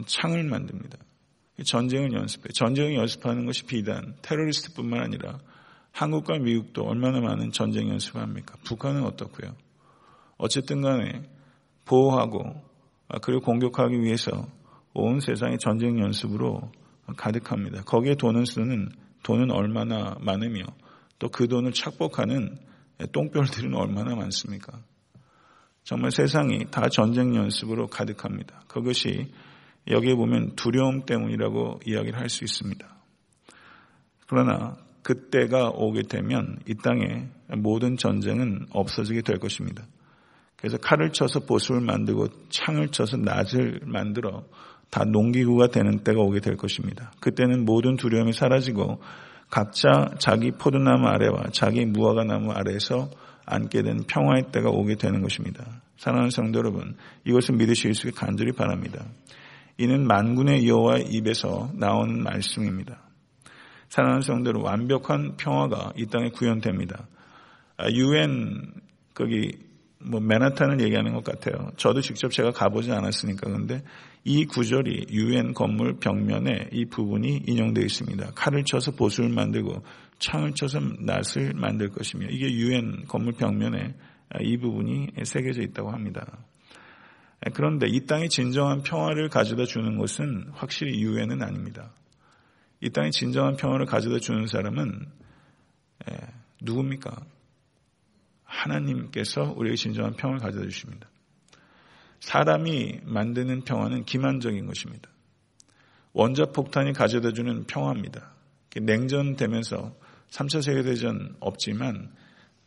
창을 0.06 0.44
만듭니다. 0.44 0.98
전쟁을 1.64 2.12
연습해. 2.12 2.48
전쟁을 2.52 2.94
연습하는 2.96 3.46
것이 3.46 3.64
비단 3.64 4.14
테러리스트뿐만 4.22 5.00
아니라 5.00 5.38
한국과 5.92 6.38
미국도 6.38 6.82
얼마나 6.82 7.20
많은 7.20 7.52
전쟁 7.52 7.88
연습을 7.88 8.20
합니까? 8.20 8.56
북한은 8.64 9.04
어떻고요? 9.04 9.54
어쨌든 10.36 10.82
간에 10.82 11.22
보호하고 11.86 12.62
아, 13.08 13.18
그리고 13.18 13.40
공격하기 13.40 14.02
위해서 14.02 14.46
온 14.92 15.20
세상이 15.20 15.58
전쟁 15.58 15.98
연습으로 16.00 16.70
가득합니다. 17.16 17.82
거기에 17.84 18.16
돈을 18.16 18.46
쓰는 18.46 18.90
돈은 19.22 19.50
얼마나 19.50 20.16
많으며 20.20 20.64
또 21.18 21.28
그 21.28 21.48
돈을 21.48 21.72
착복하는 21.72 22.58
똥별들은 23.12 23.74
얼마나 23.74 24.14
많습니까? 24.14 24.78
정말 25.84 26.10
세상이 26.10 26.66
다 26.70 26.88
전쟁 26.88 27.34
연습으로 27.36 27.86
가득합니다. 27.86 28.62
그것이 28.68 29.32
여기에 29.88 30.14
보면 30.14 30.56
두려움 30.56 31.04
때문이라고 31.06 31.80
이야기를 31.86 32.18
할 32.18 32.28
수 32.28 32.44
있습니다. 32.44 32.86
그러나 34.26 34.76
그때가 35.02 35.70
오게 35.70 36.02
되면 36.02 36.58
이 36.68 36.74
땅에 36.74 37.28
모든 37.56 37.96
전쟁은 37.96 38.66
없어지게 38.70 39.22
될 39.22 39.38
것입니다. 39.38 39.84
그래서 40.56 40.78
칼을 40.78 41.12
쳐서 41.12 41.40
보습을 41.40 41.80
만들고 41.80 42.28
창을 42.48 42.88
쳐서 42.88 43.16
낫을 43.16 43.82
만들어 43.84 44.44
다 44.90 45.04
농기구가 45.04 45.68
되는 45.68 46.02
때가 46.02 46.20
오게 46.20 46.40
될 46.40 46.56
것입니다. 46.56 47.12
그때는 47.20 47.64
모든 47.64 47.96
두려움이 47.96 48.32
사라지고 48.32 49.00
각자 49.50 50.10
자기 50.18 50.50
포도나무 50.50 51.06
아래와 51.06 51.50
자기 51.52 51.84
무화과 51.84 52.24
나무 52.24 52.52
아래에서 52.52 53.10
앉게 53.46 53.82
된 53.82 54.02
평화의 54.08 54.50
때가 54.52 54.70
오게 54.70 54.96
되는 54.96 55.22
것입니다. 55.22 55.64
사랑하는 55.98 56.30
성도 56.30 56.58
여러분, 56.58 56.96
이것을 57.24 57.56
믿으실 57.56 57.94
수 57.94 58.08
있게 58.08 58.18
간절히 58.18 58.52
바랍니다. 58.52 59.04
이는 59.78 60.06
만군의 60.06 60.66
여호와의 60.68 61.06
입에서 61.10 61.70
나오는 61.74 62.22
말씀입니다. 62.22 63.00
사랑하는 63.88 64.22
성도들 64.22 64.60
완벽한 64.60 65.36
평화가 65.36 65.92
이 65.96 66.06
땅에 66.06 66.30
구현됩니다. 66.30 67.06
유엔 67.92 68.72
거기 69.14 69.52
뭐 69.98 70.20
맨하탄을 70.20 70.80
얘기하는 70.82 71.14
것 71.14 71.24
같아요. 71.24 71.70
저도 71.76 72.00
직접 72.00 72.30
제가 72.30 72.50
가보지 72.52 72.92
않았으니까 72.92 73.40
그런데 73.44 73.82
이 74.24 74.44
구절이 74.44 75.06
유엔 75.10 75.54
건물 75.54 75.98
벽면에 75.98 76.68
이 76.72 76.84
부분이 76.84 77.44
인용되어 77.46 77.84
있습니다. 77.84 78.32
칼을 78.34 78.64
쳐서 78.64 78.92
보수를 78.92 79.30
만들고 79.30 79.82
창을 80.18 80.52
쳐서 80.52 80.80
낫을 80.80 81.54
만들 81.54 81.88
것이며 81.88 82.26
이게 82.28 82.52
유엔 82.52 83.04
건물 83.06 83.34
벽면에 83.34 83.94
이 84.40 84.56
부분이 84.58 85.08
새겨져 85.24 85.62
있다고 85.62 85.90
합니다. 85.90 86.38
그런데 87.54 87.86
이 87.88 88.06
땅에 88.06 88.28
진정한 88.28 88.82
평화를 88.82 89.28
가져다 89.28 89.64
주는 89.64 89.96
것은 89.98 90.50
확실히 90.52 91.00
유해는 91.00 91.42
아닙니다. 91.42 91.92
이 92.80 92.90
땅에 92.90 93.10
진정한 93.10 93.56
평화를 93.56 93.86
가져다 93.86 94.18
주는 94.18 94.46
사람은 94.46 95.06
누굽니까? 96.62 97.16
하나님께서 98.66 99.54
우리에게 99.56 99.76
진정한 99.76 100.14
평화를 100.14 100.40
가져다 100.40 100.64
주십니다. 100.64 101.08
사람이 102.20 103.00
만드는 103.04 103.62
평화는 103.64 104.04
기만적인 104.04 104.66
것입니다. 104.66 105.08
원자 106.12 106.46
폭탄이 106.46 106.92
가져다 106.92 107.32
주는 107.32 107.64
평화입니다. 107.64 108.32
냉전되면서 108.74 109.94
3차 110.30 110.62
세계대전 110.62 111.36
없지만 111.40 112.10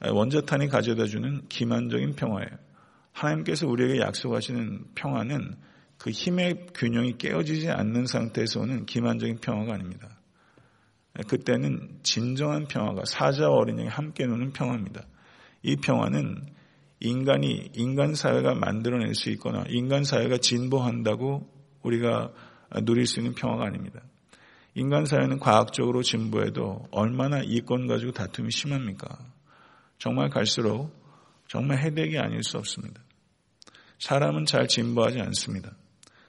원자탄이 0.02 0.68
가져다 0.68 1.06
주는 1.06 1.48
기만적인 1.50 2.16
평화예요. 2.16 2.50
하나님께서 3.12 3.68
우리에게 3.68 4.00
약속하시는 4.00 4.86
평화는 4.96 5.56
그 5.98 6.12
힘의 6.12 6.68
균형이 6.74 7.18
깨어지지 7.18 7.70
않는 7.70 8.06
상태에서 8.06 8.62
오는 8.62 8.86
기만적인 8.86 9.40
평화가 9.40 9.74
아닙니다. 9.74 10.10
그때는 11.28 12.00
진정한 12.04 12.68
평화가 12.68 13.04
사자와 13.06 13.56
어린 13.56 13.80
양이 13.80 13.90
함께 13.90 14.26
노는 14.26 14.54
평화입니다. 14.54 15.02
이 15.62 15.76
평화는 15.76 16.46
인간이 17.02 17.72
인간 17.74 18.14
사회가 18.14 18.56
만들어낼 18.56 19.14
수 19.16 19.30
있거나 19.32 19.64
인간 19.70 20.04
사회가 20.04 20.38
진보한다고 20.38 21.50
우리가 21.84 22.32
누릴 22.84 23.06
수 23.06 23.20
있는 23.20 23.34
평화가 23.34 23.66
아닙니다. 23.66 24.02
인간 24.76 25.06
사회는 25.06 25.40
과학적으로 25.40 26.04
진보해도 26.04 26.88
얼마나 26.92 27.42
이권 27.42 27.88
가지고 27.88 28.12
다툼이 28.12 28.52
심합니까? 28.52 29.08
정말 29.98 30.30
갈수록 30.30 30.92
정말 31.48 31.80
해대기 31.80 32.18
아닐 32.18 32.44
수 32.44 32.58
없습니다. 32.58 33.02
사람은 33.98 34.46
잘 34.46 34.68
진보하지 34.68 35.20
않습니다. 35.20 35.72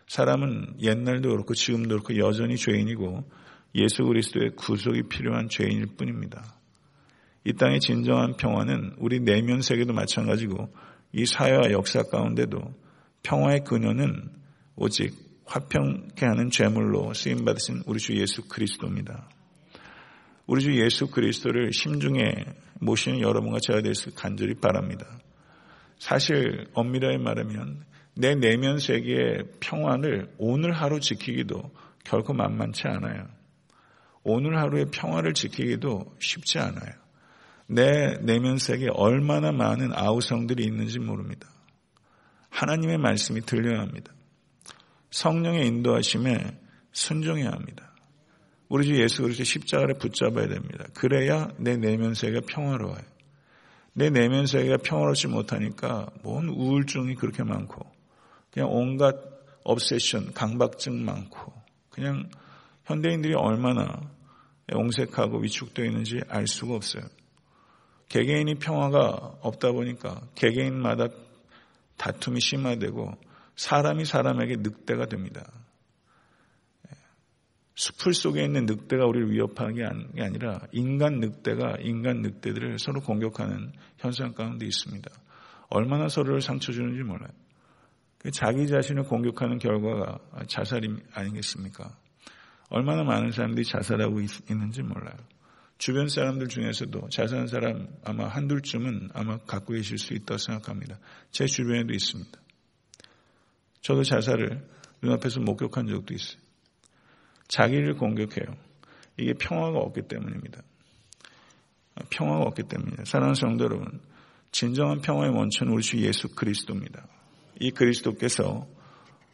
사람은 0.08 0.80
옛날도 0.80 1.28
그렇고 1.28 1.54
지금도 1.54 1.88
그렇고 2.02 2.16
여전히 2.16 2.56
죄인이고 2.56 3.30
예수 3.76 4.02
그리스도의 4.02 4.56
구속이 4.56 5.04
필요한 5.04 5.48
죄인일 5.48 5.94
뿐입니다. 5.96 6.59
이 7.44 7.54
땅의 7.54 7.80
진정한 7.80 8.36
평화는 8.36 8.96
우리 8.98 9.20
내면 9.20 9.62
세계도 9.62 9.92
마찬가지고 9.92 10.68
이 11.12 11.24
사회와 11.26 11.70
역사 11.72 12.02
가운데도 12.02 12.60
평화의 13.22 13.64
근원은 13.64 14.30
오직 14.76 15.14
화평케 15.46 16.24
하는 16.26 16.50
죄물로 16.50 17.12
쓰임 17.14 17.44
받으신 17.44 17.82
우리 17.86 17.98
주 17.98 18.16
예수 18.16 18.46
그리스도입니다. 18.46 19.28
우리 20.46 20.62
주 20.62 20.80
예수 20.80 21.10
그리스도를 21.10 21.72
심중에 21.72 22.22
모시는 22.80 23.20
여러분과 23.20 23.58
제가 23.60 23.82
될수 23.82 24.14
간절히 24.14 24.54
바랍니다. 24.54 25.06
사실 25.98 26.66
엄밀하게 26.72 27.18
말하면 27.18 27.84
내 28.14 28.34
내면 28.34 28.78
세계의 28.78 29.44
평화를 29.60 30.32
오늘 30.38 30.72
하루 30.72 31.00
지키기도 31.00 31.70
결코 32.04 32.32
만만치 32.32 32.82
않아요. 32.86 33.26
오늘 34.22 34.58
하루의 34.58 34.86
평화를 34.90 35.34
지키기도 35.34 36.16
쉽지 36.18 36.58
않아요. 36.58 36.92
내 37.72 38.18
내면 38.20 38.58
세계에 38.58 38.88
얼마나 38.94 39.52
많은 39.52 39.92
아우성들이 39.94 40.64
있는지 40.64 40.98
모릅니다. 40.98 41.48
하나님의 42.48 42.98
말씀이 42.98 43.42
들려야 43.42 43.80
합니다. 43.80 44.12
성령의 45.12 45.68
인도하심에 45.68 46.58
순종해야 46.90 47.50
합니다. 47.50 47.94
우리 48.68 48.86
주 48.86 49.00
예수 49.00 49.22
그리스도 49.22 49.44
십자가를 49.44 49.98
붙잡아야 49.98 50.48
됩니다. 50.48 50.84
그래야 50.94 51.48
내 51.58 51.76
내면 51.76 52.14
세계가 52.14 52.46
평화로워요. 52.48 53.04
내 53.92 54.10
내면 54.10 54.46
세계가 54.46 54.78
평화롭지 54.78 55.28
못하니까 55.28 56.10
뭔 56.24 56.48
우울증이 56.48 57.14
그렇게 57.14 57.44
많고 57.44 57.86
그냥 58.50 58.68
온갖 58.72 59.14
obsession, 59.64 60.32
강박증 60.34 61.04
많고 61.04 61.52
그냥 61.90 62.28
현대인들이 62.86 63.34
얼마나 63.34 64.10
옹색하고 64.72 65.38
위축되어 65.38 65.84
있는지 65.84 66.20
알 66.28 66.48
수가 66.48 66.74
없어요. 66.74 67.04
개개인이 68.10 68.56
평화가 68.56 69.38
없다 69.40 69.72
보니까 69.72 70.20
개개인마다 70.34 71.08
다툼이 71.96 72.40
심화되고 72.40 73.16
사람이 73.56 74.04
사람에게 74.04 74.56
늑대가 74.58 75.06
됩니다. 75.06 75.50
숲풀 77.76 78.12
속에 78.12 78.44
있는 78.44 78.66
늑대가 78.66 79.06
우리를 79.06 79.30
위협하는 79.30 79.74
게 79.74 80.22
아니라 80.22 80.60
인간 80.72 81.20
늑대가 81.20 81.76
인간 81.80 82.20
늑대들을 82.20 82.78
서로 82.78 83.00
공격하는 83.00 83.72
현상 83.98 84.34
가운데 84.34 84.66
있습니다. 84.66 85.08
얼마나 85.68 86.08
서로를 86.08 86.42
상처 86.42 86.72
주는지 86.72 87.02
몰라요. 87.02 87.30
그 88.18 88.30
자기 88.32 88.66
자신을 88.66 89.04
공격하는 89.04 89.58
결과가 89.58 90.18
자살이 90.48 90.94
아니겠습니까? 91.14 91.96
얼마나 92.70 93.04
많은 93.04 93.30
사람들이 93.30 93.64
자살하고 93.64 94.20
있, 94.20 94.30
는지 94.50 94.82
몰라요. 94.82 95.16
주변 95.80 96.08
사람들 96.08 96.48
중에서도 96.48 97.08
자살한 97.08 97.46
사람 97.46 97.88
아마 98.04 98.28
한둘쯤은 98.28 99.12
아마 99.14 99.38
갖고 99.38 99.72
계실 99.72 99.96
수 99.96 100.12
있다고 100.12 100.36
생각합니다. 100.36 100.98
제 101.30 101.46
주변에도 101.46 101.94
있습니다. 101.94 102.38
저도 103.80 104.02
자살을 104.02 104.62
눈앞에서 105.00 105.40
목격한 105.40 105.86
적도 105.86 106.12
있어요. 106.12 106.38
자기를 107.48 107.96
공격해요. 107.96 108.54
이게 109.16 109.32
평화가 109.32 109.78
없기 109.78 110.02
때문입니다. 110.02 110.60
평화가 112.10 112.42
없기 112.42 112.64
때문입니다. 112.64 113.06
사랑하는 113.06 113.34
성도 113.34 113.64
여러분, 113.64 114.02
진정한 114.52 115.00
평화의 115.00 115.32
원천은 115.32 115.72
우리 115.72 115.82
주 115.82 115.96
예수 116.02 116.28
그리스도입니다. 116.34 117.06
이 117.58 117.70
그리스도께서 117.70 118.68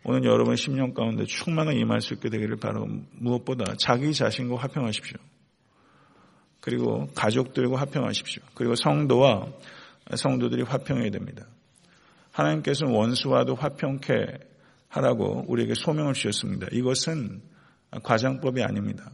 오늘 0.05 0.23
여러분의 0.23 0.59
심령 0.59 0.95
가운데 0.95 1.25
충만한 1.25 1.75
임할 1.75 2.01
수 2.03 2.15
있게 2.15 2.31
되기를 2.31 2.59
바라고 2.59 2.87
무엇보다 3.15 3.75
자기 3.81 4.15
자신과 4.15 4.59
화평하십시오. 4.59 5.19
그리고 6.67 7.07
가족들과 7.15 7.79
화평하십시오. 7.79 8.43
그리고 8.55 8.75
성도와 8.75 9.47
성도들이 10.13 10.63
화평해야 10.63 11.11
됩니다. 11.11 11.47
하나님께서는 12.33 12.93
원수와도 12.93 13.55
화평케 13.55 14.11
하라고 14.89 15.45
우리에게 15.47 15.75
소명을 15.77 16.15
주셨습니다. 16.15 16.67
이것은 16.73 17.41
과장법이 18.03 18.65
아닙니다. 18.65 19.13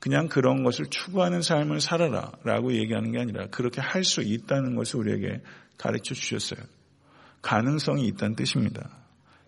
그냥 0.00 0.28
그런 0.28 0.62
것을 0.62 0.84
추구하는 0.90 1.40
삶을 1.40 1.80
살아라 1.80 2.30
라고 2.44 2.74
얘기하는 2.74 3.10
게 3.12 3.20
아니라 3.20 3.46
그렇게 3.46 3.80
할 3.80 4.04
수 4.04 4.20
있다는 4.20 4.76
것을 4.76 5.00
우리에게 5.00 5.40
가르쳐 5.78 6.14
주셨어요. 6.14 6.60
가능성이 7.40 8.06
있다는 8.08 8.36
뜻입니다. 8.36 8.98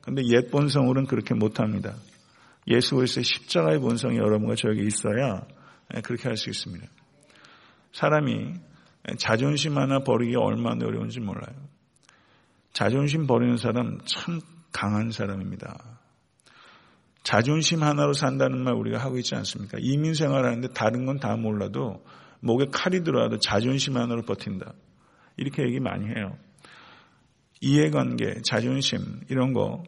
그런데 0.00 0.22
옛 0.34 0.50
본성으로는 0.50 1.06
그렇게 1.06 1.34
못합니다. 1.34 1.94
예수 2.68 2.94
그리스도의 2.94 3.24
십자가의 3.24 3.80
본성이 3.80 4.16
여러분과 4.16 4.54
저에게 4.54 4.82
있어야 4.82 5.46
그렇게 6.02 6.28
할 6.28 6.38
수 6.38 6.48
있습니다. 6.48 6.86
사람이 7.92 8.54
자존심 9.18 9.78
하나 9.78 10.00
버리기 10.00 10.36
얼마나 10.36 10.86
어려운지 10.86 11.20
몰라요. 11.20 11.54
자존심 12.72 13.26
버리는 13.26 13.56
사람 13.56 13.98
참 14.06 14.40
강한 14.72 15.10
사람입니다. 15.10 15.98
자존심 17.22 17.82
하나로 17.82 18.14
산다는 18.14 18.64
말 18.64 18.74
우리가 18.74 18.98
하고 18.98 19.18
있지 19.18 19.34
않습니까? 19.34 19.78
이민 19.80 20.14
생활하는데 20.14 20.68
다른 20.68 21.06
건 21.06 21.18
다 21.18 21.36
몰라도 21.36 22.04
목에 22.40 22.66
칼이 22.72 23.04
들어와도 23.04 23.38
자존심 23.38 23.96
하나로 23.96 24.22
버틴다. 24.22 24.72
이렇게 25.36 25.62
얘기 25.62 25.78
많이 25.78 26.06
해요. 26.06 26.36
이해관계, 27.60 28.42
자존심 28.42 29.20
이런 29.28 29.52
거 29.52 29.84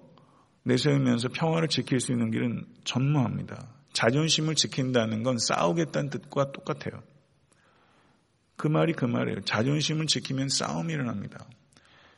내세우면서 0.62 1.28
평화를 1.34 1.68
지킬 1.68 1.98
수 1.98 2.12
있는 2.12 2.30
길은 2.30 2.64
전무합니다. 2.84 3.66
자존심을 3.92 4.54
지킨다는 4.54 5.22
건 5.22 5.36
싸우겠다는 5.38 6.10
뜻과 6.10 6.52
똑같아요. 6.52 7.02
그 8.56 8.68
말이 8.68 8.92
그 8.92 9.04
말이에요. 9.04 9.40
자존심을 9.42 10.06
지키면 10.06 10.48
싸움이 10.48 10.92
일어납니다. 10.92 11.46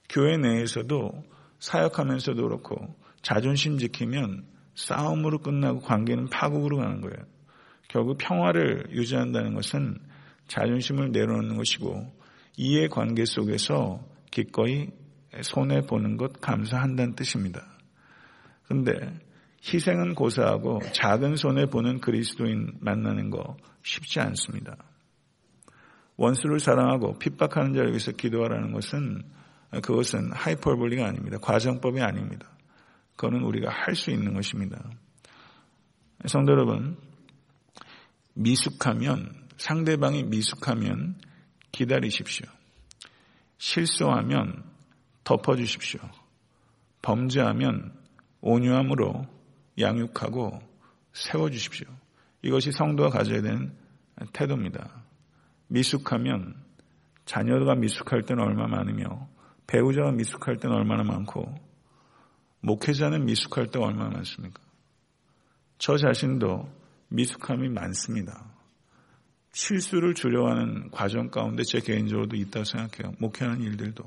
교회 0.09 0.37
내에서도 0.37 1.25
사역하면서도 1.59 2.43
그렇고 2.43 2.95
자존심 3.23 3.79
지키면 3.79 4.45
싸움으로 4.75 5.39
끝나고 5.39 5.81
관계는 5.81 6.29
파국으로 6.29 6.77
가는 6.77 7.01
거예요. 7.01 7.17
결국 7.89 8.19
평화를 8.19 8.89
유지한다는 8.91 9.55
것은 9.55 9.99
자존심을 10.49 11.13
내려놓는 11.13 11.57
것이고 11.57 12.13
이해 12.57 12.89
관계 12.89 13.25
속에서 13.25 14.05
기꺼이 14.31 14.91
손해 15.43 15.83
보는 15.83 16.17
것 16.17 16.41
감사한다는 16.41 17.15
뜻입니다. 17.15 17.67
그런데 18.65 18.93
희생은 19.65 20.15
고사하고 20.15 20.81
작은 20.93 21.37
손해 21.37 21.67
보는 21.67 22.01
그리스도인 22.01 22.75
만나는 22.81 23.31
거 23.31 23.57
쉽지 23.83 24.21
않습니다. 24.21 24.77
원수를 26.17 26.61
사랑하고 26.61 27.19
핍박하는 27.19 27.75
자를 27.75 27.91
위해서 27.91 28.13
기도하라는 28.13 28.73
것은 28.73 29.23
그것은 29.83 30.33
하이퍼볼리가 30.33 31.07
아닙니다. 31.07 31.39
과정법이 31.39 32.01
아닙니다. 32.01 32.49
그거는 33.17 33.43
우리가 33.43 33.71
할 33.71 33.95
수 33.95 34.11
있는 34.11 34.35
것입니다. 34.35 34.79
성도 36.27 36.53
여러분, 36.53 36.97
미숙하면 38.35 39.47
상대방이 39.57 40.25
미숙하면 40.25 41.17
기다리십시오. 41.73 42.47
실수하면 43.59 44.65
덮어주십시오. 45.25 46.01
범죄하면 47.03 47.93
온유함으로 48.41 49.27
양육하고 49.79 50.61
세워주십시오. 51.13 51.87
이것이 52.43 52.73
성도가 52.73 53.11
가져야 53.11 53.43
되는 53.43 53.75
태도입니다. 54.33 55.06
미숙하면 55.69 56.55
자녀가 57.25 57.75
미숙할 57.75 58.23
때는 58.23 58.43
얼마나 58.43 58.77
많으며 58.77 59.29
배우자가 59.67 60.13
미숙할 60.13 60.57
때는 60.57 60.77
얼마나 60.77 61.03
많고 61.03 61.55
목회자는 62.61 63.25
미숙할 63.25 63.67
때 63.69 63.79
얼마나 63.79 64.11
많습니까? 64.11 64.61
저 65.79 65.97
자신도 65.97 66.69
미숙함이 67.09 67.69
많습니다. 67.69 68.53
실수를 69.53 70.15
줄여가는 70.15 70.91
과정 70.91 71.31
가운데 71.31 71.63
제 71.63 71.81
개인적으로도 71.81 72.37
있다고 72.37 72.65
생각해요. 72.65 73.15
목회하는 73.19 73.63
일들도. 73.63 74.05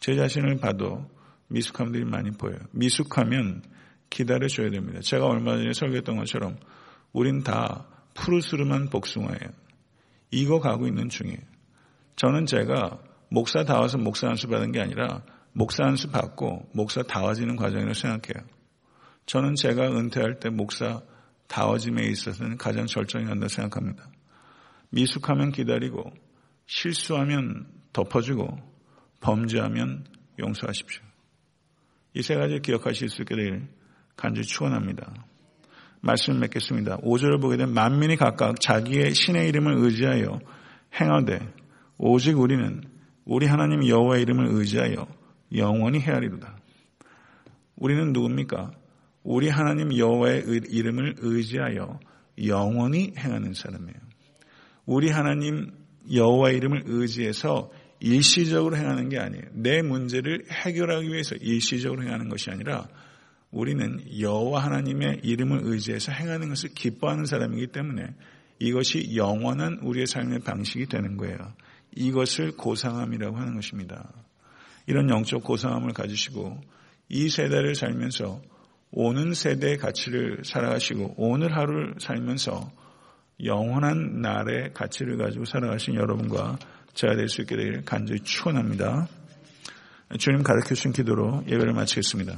제 0.00 0.14
자신을 0.14 0.58
봐도 0.58 1.08
미숙함들이 1.48 2.04
많이 2.04 2.30
보여요. 2.30 2.58
미숙하면 2.72 3.62
기다려줘야 4.10 4.70
됩니다. 4.70 5.00
제가 5.00 5.26
얼마 5.26 5.56
전에 5.56 5.72
설교했던 5.72 6.16
것처럼 6.16 6.56
우린 7.12 7.42
다 7.42 7.86
푸르스름한 8.14 8.90
복숭아예요. 8.90 9.67
이거 10.30 10.60
가고 10.60 10.86
있는 10.86 11.08
중이에요. 11.08 11.38
저는 12.16 12.46
제가 12.46 12.98
목사 13.30 13.64
다와서 13.64 13.98
목사 13.98 14.28
안수 14.28 14.48
받은 14.48 14.72
게 14.72 14.80
아니라 14.80 15.22
목사 15.52 15.84
안수 15.84 16.10
받고 16.10 16.70
목사 16.74 17.02
다워지는 17.02 17.56
과정이라고 17.56 17.94
생각해요. 17.94 18.46
저는 19.26 19.54
제가 19.54 19.88
은퇴할 19.88 20.40
때 20.40 20.50
목사 20.50 21.02
다워짐에 21.48 22.04
있어서는 22.06 22.56
가장 22.58 22.86
절정이 22.86 23.24
간다고 23.24 23.48
생각합니다. 23.48 24.10
미숙하면 24.90 25.52
기다리고 25.52 26.12
실수하면 26.66 27.66
덮어주고 27.92 28.46
범죄하면 29.20 30.04
용서하십시오. 30.38 31.02
이 32.14 32.22
세 32.22 32.34
가지 32.34 32.58
기억하실 32.60 33.08
수 33.10 33.22
있게 33.22 33.36
되길 33.36 33.68
간절히 34.16 34.46
축원합니다. 34.46 35.26
말씀을 36.00 36.40
맺겠습니다. 36.40 36.98
5절을 36.98 37.40
보게 37.40 37.56
되면 37.56 37.74
만민이 37.74 38.16
각각 38.16 38.60
자기의 38.60 39.14
신의 39.14 39.48
이름을 39.48 39.78
의지하여 39.78 40.38
행하되 41.00 41.40
오직 41.98 42.38
우리는 42.38 42.82
우리 43.24 43.46
하나님 43.46 43.86
여호와의 43.86 44.22
이름을 44.22 44.46
의지하여 44.48 45.06
영원히 45.56 46.00
헤아리로다. 46.00 46.56
우리는 47.76 48.12
누굽니까? 48.12 48.72
우리 49.22 49.48
하나님 49.48 49.96
여호와의 49.96 50.44
이름을 50.68 51.16
의지하여 51.18 52.00
영원히 52.46 53.12
행하는 53.18 53.52
사람이에요. 53.54 53.98
우리 54.86 55.10
하나님 55.10 55.72
여호와의 56.12 56.56
이름을 56.56 56.82
의지해서 56.86 57.70
일시적으로 58.00 58.76
행하는 58.76 59.08
게 59.08 59.18
아니에요. 59.18 59.44
내 59.52 59.82
문제를 59.82 60.44
해결하기 60.50 61.08
위해서 61.08 61.34
일시적으로 61.34 62.02
행하는 62.02 62.28
것이 62.28 62.50
아니라 62.50 62.88
우리는 63.50 64.00
여호와 64.20 64.62
하나님의 64.64 65.20
이름을 65.22 65.60
의지해서 65.62 66.12
행하는 66.12 66.48
것을 66.48 66.70
기뻐하는 66.74 67.24
사람이기 67.24 67.68
때문에 67.68 68.14
이것이 68.58 69.16
영원한 69.16 69.78
우리의 69.82 70.06
삶의 70.06 70.40
방식이 70.40 70.86
되는 70.86 71.16
거예요. 71.16 71.36
이것을 71.94 72.56
고상함이라고 72.56 73.36
하는 73.36 73.54
것입니다. 73.54 74.10
이런 74.86 75.08
영적 75.08 75.44
고상함을 75.44 75.92
가지시고 75.92 76.60
이 77.08 77.28
세대를 77.28 77.74
살면서 77.74 78.42
오는 78.90 79.34
세대의 79.34 79.78
가치를 79.78 80.42
살아가시고 80.44 81.14
오늘 81.16 81.56
하루를 81.56 81.94
살면서 81.98 82.70
영원한 83.44 84.20
날의 84.20 84.72
가치를 84.74 85.16
가지고 85.16 85.44
살아가신 85.44 85.94
여러분과 85.94 86.58
제가 86.94 87.14
될 87.14 87.28
수 87.28 87.42
있게 87.42 87.56
되기를 87.56 87.84
간절히 87.84 88.20
축원합니다. 88.20 89.08
주님 90.18 90.42
가르쳐 90.42 90.74
주신 90.74 90.92
기도로 90.92 91.44
예배를 91.46 91.72
마치겠습니다. 91.74 92.34